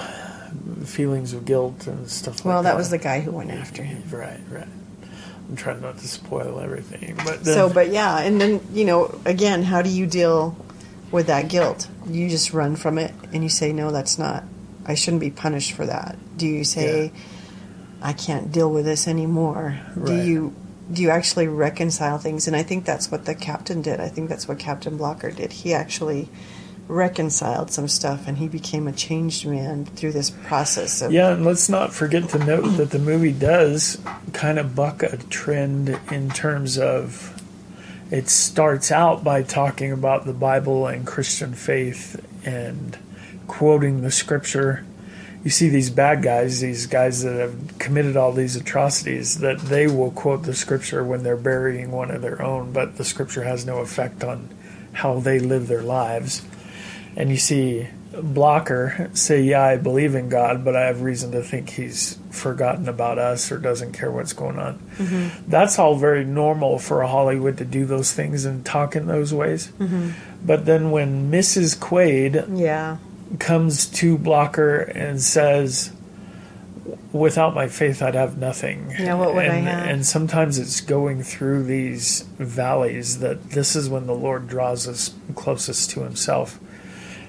[0.84, 2.70] feelings of guilt and stuff like Well, that.
[2.70, 4.02] that was the guy who went after him.
[4.10, 4.66] Right, right.
[5.48, 9.16] I'm trying not to spoil everything, but then, So, but yeah, and then you know,
[9.24, 10.56] again, how do you deal
[11.12, 11.86] with that guilt?
[12.08, 14.42] You just run from it and you say, "No, that's not.
[14.86, 17.12] I shouldn't be punished for that." Do you say,
[18.02, 19.78] "I can't deal with this anymore"?
[20.04, 20.52] Do you
[20.92, 22.46] do you actually reconcile things?
[22.46, 24.00] And I think that's what the captain did.
[24.00, 25.52] I think that's what Captain Blocker did.
[25.52, 26.28] He actually
[26.88, 31.44] reconciled some stuff and he became a changed man through this process of yeah, and
[31.44, 34.00] let's not forget to note that the movie does
[34.32, 37.32] kind of buck a trend in terms of
[38.10, 42.96] it starts out by talking about the Bible and Christian faith and
[43.48, 44.84] quoting the scripture.
[45.46, 49.86] You see these bad guys, these guys that have committed all these atrocities, that they
[49.86, 53.64] will quote the scripture when they're burying one of their own, but the scripture has
[53.64, 54.52] no effect on
[54.92, 56.44] how they live their lives.
[57.14, 61.44] And you see Blocker say, Yeah, I believe in God, but I have reason to
[61.44, 64.80] think he's forgotten about us or doesn't care what's going on.
[64.96, 65.48] Mm-hmm.
[65.48, 69.68] That's all very normal for Hollywood to do those things and talk in those ways.
[69.78, 70.10] Mm-hmm.
[70.44, 71.78] But then when Mrs.
[71.78, 72.96] Quaid Yeah.
[73.38, 75.90] Comes to Blocker and says,
[77.12, 79.86] "Without my faith, I'd have nothing." Yeah, what would I and, have?
[79.88, 85.12] And sometimes it's going through these valleys that this is when the Lord draws us
[85.34, 86.58] closest to Himself,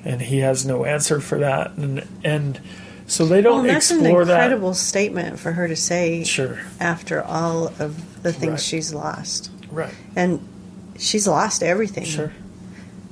[0.06, 2.60] and He has no answer for that, and and
[3.08, 6.24] so they don't and that's an incredible statement for her to say.
[6.24, 8.60] Sure, after all of the things Right.
[8.62, 9.50] she's lost.
[9.72, 10.46] right, And
[11.00, 12.04] she's lost everything.
[12.06, 12.34] sure,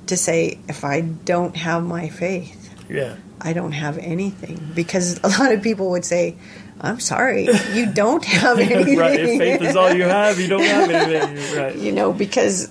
[0.08, 2.55] To say, if I don't have my faith,
[2.90, 4.72] yeah, I don't have anything.
[4.74, 6.36] Because a lot of people would say,
[6.82, 8.98] I'm sorry, you don't have anything.
[8.98, 9.20] right.
[9.20, 11.36] If faith is all you have, you don't have anything.
[11.58, 11.76] Right.
[11.76, 12.70] you know, because,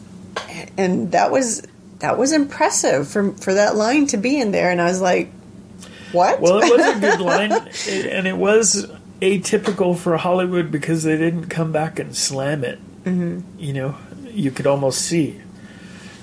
[0.76, 1.62] and that was
[2.00, 5.30] that was impressive for for that line to be in there, and I was like,
[6.12, 6.40] what?
[6.40, 8.86] Well, it was a good line, and it was
[9.22, 12.78] atypical for Hollywood because they didn't come back and slam it.
[13.04, 13.40] Mm-hmm.
[13.58, 13.98] You know,
[14.30, 15.40] you could almost see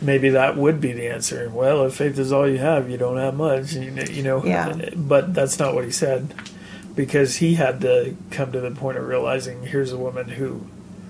[0.01, 1.49] maybe that would be the answer.
[1.49, 3.73] Well, if faith is all you have, you don't have much.
[3.73, 4.43] You know.
[4.43, 4.89] Yeah.
[4.95, 6.33] But that's not what he said,
[6.95, 10.65] because he had to come to the point of realizing here's a woman who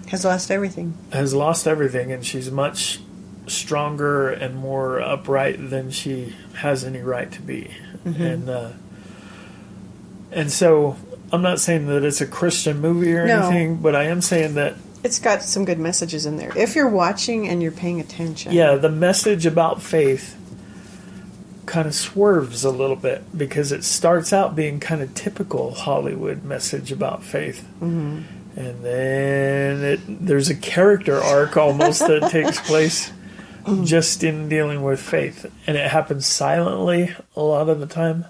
[0.08, 0.94] Has lost everything.
[1.14, 3.00] has lost everything, and she's much
[3.48, 7.72] stronger and more upright than she has any right to be.
[8.06, 8.72] And uh,
[10.32, 10.96] and so
[11.32, 13.42] I'm not saying that it's a Christian movie or No.
[13.48, 16.56] anything, but I am saying that It's got some good messages in there.
[16.58, 18.52] If you're watching and you're paying attention.
[18.54, 20.38] yeah, the message about faith
[21.66, 26.44] kind of swerves a little bit because it starts out being kind of typical Hollywood
[26.44, 27.66] message about faith.
[27.82, 28.60] Mm-hmm.
[28.60, 33.12] And then it, there's a character arc almost that takes place
[33.84, 35.50] just in dealing with faith.
[35.66, 38.26] And it happens silently a lot of the time,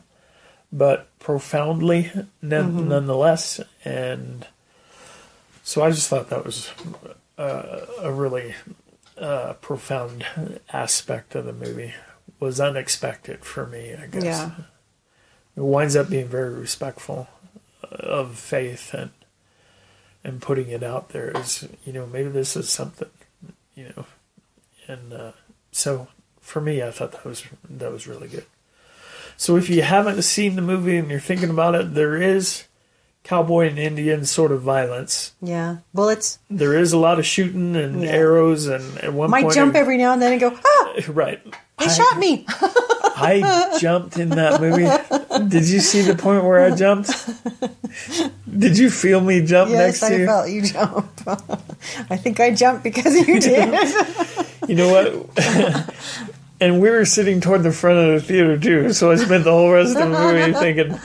[0.71, 2.11] but profoundly
[2.41, 3.59] none, nonetheless.
[3.83, 4.47] And
[5.63, 6.71] so I just thought that was
[7.37, 8.55] uh, a really
[9.17, 10.25] uh, profound
[10.71, 11.93] aspect of the movie.
[12.39, 14.23] Was unexpected for me, I guess.
[14.23, 14.51] Yeah.
[15.55, 17.27] It winds up being very respectful
[17.83, 19.11] of faith and
[20.23, 23.09] and putting it out there is you know maybe this is something
[23.75, 24.05] you know
[24.87, 25.31] and uh,
[25.71, 26.07] so
[26.39, 28.45] for me I thought that was that was really good.
[29.37, 32.65] So if you haven't seen the movie and you're thinking about it, there is
[33.23, 35.33] cowboy and Indian sort of violence.
[35.41, 35.77] Yeah.
[35.93, 36.39] Bullets.
[36.49, 38.09] There is a lot of shooting and Yeah.
[38.11, 41.43] arrows and at one Might point jump every now and then and go, ah, right.
[41.79, 42.45] they I- shot me.
[43.23, 44.87] I jumped in that movie.
[45.47, 47.11] Did you see the point where I jumped?
[48.57, 50.25] Did you feel me jump yes, next to I you?
[50.25, 51.11] felt you jump.
[52.09, 53.73] I think I jumped because you did.
[54.67, 55.93] You know what?
[56.59, 59.51] and we were sitting toward the front of the theater too, so I spent the
[59.51, 60.99] whole rest of the movie thinking,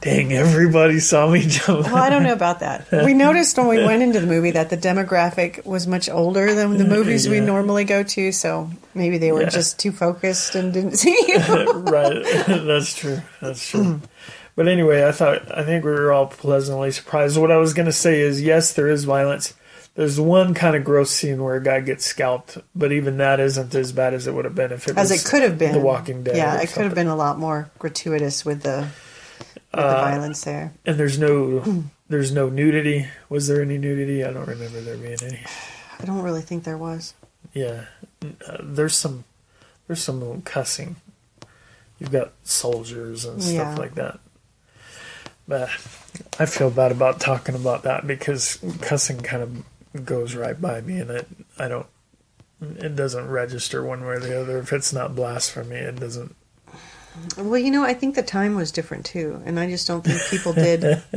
[0.00, 2.86] "Dang, everybody saw me jump." well, I don't know about that.
[3.04, 6.76] We noticed when we went into the movie that the demographic was much older than
[6.78, 9.48] the movies we normally go to, so maybe they were Yeah.
[9.50, 11.38] just too focused and didn't see you.
[11.38, 12.22] right.
[12.46, 13.20] That's true.
[13.40, 14.00] That's true.
[14.56, 17.38] But anyway, I thought I think we were all pleasantly surprised.
[17.38, 19.54] What I was going to say is, yes, there is violence.
[19.94, 23.74] There's one kind of gross scene where a guy gets scalped, but even that isn't
[23.74, 25.72] as bad as it would have been if it As was it could have been.
[25.72, 26.36] The Walking Dead.
[26.36, 28.86] Yeah, it could have been a lot more gratuitous with the,
[29.72, 30.72] with the Uh, violence there.
[30.86, 33.08] And there's no there's no nudity.
[33.28, 34.24] Was there any nudity?
[34.24, 35.40] I don't remember there being any.
[35.98, 37.14] I don't really think there was.
[37.52, 37.84] Yeah,
[38.22, 39.24] uh, there's some
[39.86, 40.96] there's some cussing.
[41.98, 43.74] You've got soldiers and stuff Yeah.
[43.76, 44.20] like that.
[45.46, 45.68] But
[46.38, 50.98] I feel bad about talking about that because cussing kind of goes right by me,
[51.00, 51.26] and it
[51.58, 51.86] I don't.
[52.62, 54.58] It doesn't register one way or the other.
[54.58, 56.36] If it's not blasphemy, it doesn't.
[57.36, 60.20] Well, you know, I think the time was different too, and I just don't think
[60.30, 61.02] people did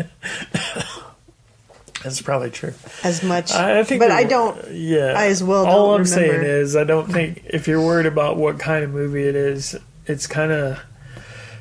[2.03, 2.73] That's probably true.
[3.03, 3.53] as much.
[3.53, 4.71] I, I think, but I don't.
[4.71, 8.37] Yeah, I as well All I'm saying is, I don't think if you're worried about
[8.37, 9.75] what kind of movie it is,
[10.05, 10.79] it's kind of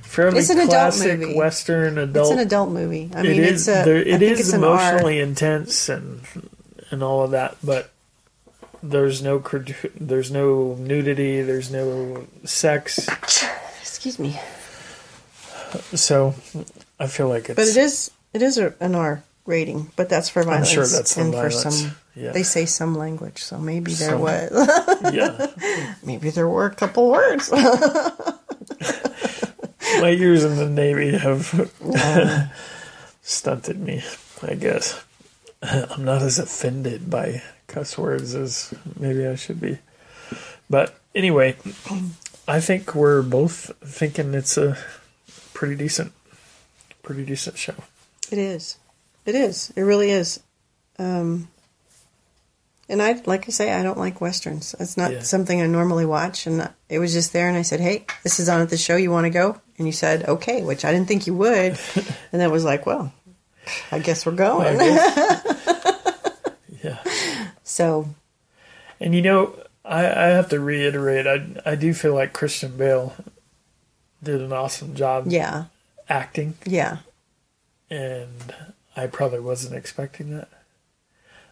[0.02, 1.36] fairly It's an adult classic movie.
[1.36, 2.26] Western adult.
[2.26, 3.10] It's an adult movie.
[3.14, 3.66] I mean, is.
[3.66, 3.84] it's a.
[3.84, 6.22] there, it is it's emotionally intense and
[6.90, 7.90] and all of that, but
[8.82, 9.38] there's no
[9.98, 13.08] there's no nudity, there's no sex,
[14.04, 14.36] Excuse me,
[15.96, 16.34] so
[16.98, 17.54] I feel like it's.
[17.54, 18.10] but it is.
[18.34, 20.70] It is an R rating, but that's for I'm violence.
[20.70, 21.92] sure that's and for some.
[22.16, 22.32] Yeah.
[22.32, 24.22] They say some language, so maybe there Some.
[24.22, 24.50] was.
[25.14, 25.94] yeah.
[26.04, 27.52] maybe there were a couple words.
[30.00, 31.70] My years in the Navy have
[33.22, 34.02] stunted me,
[34.42, 35.00] I guess.
[35.62, 39.78] I'm not as offended by cuss words as maybe I should be.
[40.68, 41.54] But anyway,
[42.48, 44.76] I think we're both thinking it's a
[45.54, 46.12] pretty decent,
[47.02, 47.74] pretty decent show.
[48.30, 48.76] It is.
[49.26, 49.72] It is.
[49.76, 50.40] It really is.
[50.98, 51.48] Um,
[52.88, 54.74] and I, like I say, I don't like westerns.
[54.80, 55.22] It's not Yeah.
[55.22, 56.46] something I normally watch.
[56.46, 58.96] And it was just there, and I said, "Hey, this is on at the show.
[58.96, 61.78] You want to go?" And you said, "Okay," which I didn't think you would.
[62.32, 63.12] and that was like, well,
[63.92, 64.76] I guess we're going.
[66.82, 66.98] Yeah.
[67.62, 68.08] so
[68.98, 73.14] And you know, I, I have to reiterate, I I do feel like Christian Bale
[74.22, 75.64] did an awesome job yeah,
[76.08, 76.98] acting, yeah,
[77.90, 78.54] and
[78.96, 80.48] I probably wasn't expecting that.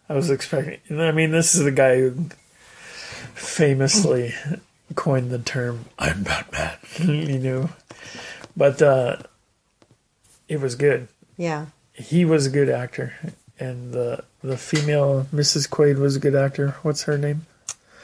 [0.07, 0.79] I was expecting.
[0.99, 2.29] I mean, this is the guy who
[3.33, 4.33] famously
[4.95, 7.69] coined the term "I'm Batman," you know.
[8.55, 9.17] But uh,
[10.47, 11.07] it was good.
[11.37, 11.67] yeah.
[11.93, 13.13] He was a good actor,
[13.59, 15.69] and the the female Mrs.
[15.69, 16.75] Quaid was a good actor.
[16.81, 17.45] What's her name?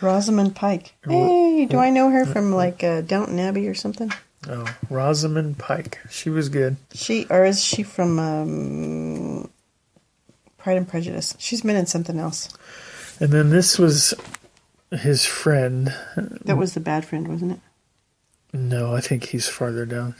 [0.02, 0.93] Rosamund Pike.
[1.04, 4.12] Hey, do I know her from like uh, Downton Abbey or something?
[4.48, 6.00] Oh, Rosamund Pike.
[6.10, 6.78] She was good.
[6.93, 9.50] She or is she from um,
[10.58, 11.36] Pride and Prejudice?
[11.39, 12.50] She's been in something else.
[13.20, 14.14] And then this was
[14.91, 15.93] his friend.
[16.16, 17.60] That was the bad friend, wasn't it?
[18.54, 20.16] No, I think he's farther down.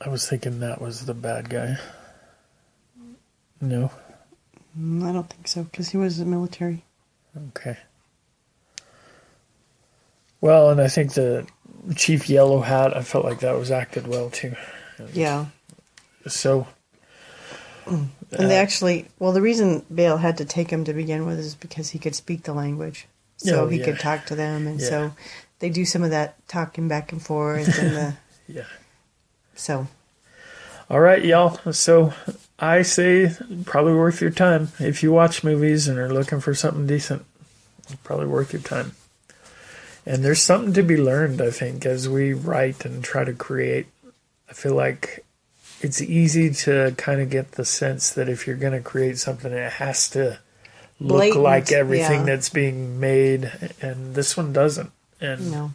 [0.00, 1.78] I was thinking that was the bad guy.
[3.60, 3.90] No.
[4.78, 6.84] Mm, I don't think so because he was in the military.
[7.48, 7.76] Okay.
[10.40, 11.46] Well, and I think the
[11.96, 14.54] Chief Yellow Hawk, I felt like that was acted well too.
[15.12, 15.46] Yeah,
[16.26, 16.66] So,
[17.86, 21.54] and they actually well, the reason Bale had to take him to begin with is
[21.54, 23.84] because he could speak the language, so Oh, he yeah.
[23.84, 24.88] could talk to them, and Yeah.
[24.88, 25.12] so
[25.58, 28.14] they do some of that talking back and forth, and the
[28.48, 28.64] yeah.
[29.54, 29.86] so
[30.88, 31.58] All right, y'all.
[31.72, 32.14] So
[32.58, 33.34] I say
[33.64, 37.24] probably worth your time if you watch movies and are looking for something decent.
[38.02, 38.92] Probably worth your time.
[40.06, 43.86] And there's something to be learned, I think, as we write and try to create.
[44.48, 45.24] I feel like
[45.80, 49.52] it's easy to kind of get the sense that if you're going to create something,
[49.52, 50.38] it has to
[51.00, 52.26] look Blatant, like everything yeah.
[52.26, 53.50] that's being made,
[53.82, 54.92] and this one doesn't.
[55.20, 55.72] And know,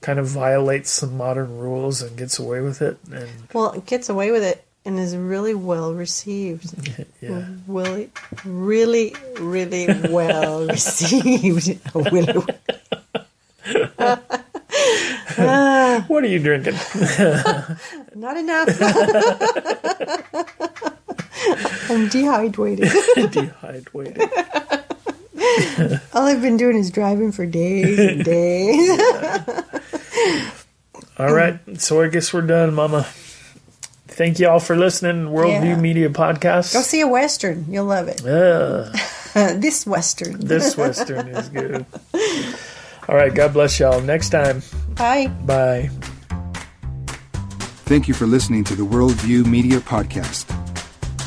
[0.00, 2.98] kind of violates some modern rules and gets away with it.
[3.10, 6.72] And well, it gets away with it and is really well received.
[7.20, 7.44] yeah.
[7.66, 8.10] Really,
[8.44, 11.78] really, really well received.
[11.94, 12.42] Really-
[16.08, 16.74] What are you drinking?
[18.14, 18.68] Not enough.
[21.90, 22.90] I'm dehydrated.
[23.30, 24.22] Dehydrated.
[26.14, 28.98] All I've been doing is driving for days and days.
[31.18, 33.06] All right, so I guess we're done, Mama.
[34.18, 35.26] Thank you all for listening.
[35.26, 35.76] Worldview Yeah.
[35.76, 36.72] Media Podcast.
[36.74, 37.66] Go see a western.
[37.70, 38.20] You'll love it.
[38.26, 38.90] Ah,
[39.56, 40.40] this western.
[40.44, 41.86] this Western is good.
[43.08, 44.00] All right, God bless y'all.
[44.00, 44.60] Next time,
[44.96, 45.28] Bye.
[45.46, 45.88] bye.
[47.86, 50.46] Thank you for listening to the Worldview Media Podcast.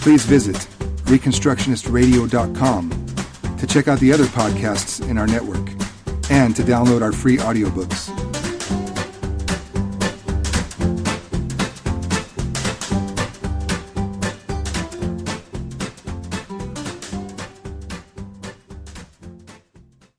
[0.02, 0.58] Please visit
[1.06, 3.06] ReconstructionistRadio.com
[3.58, 5.66] to check out the other podcasts in our network
[6.30, 8.31] and to download our free audiobooks.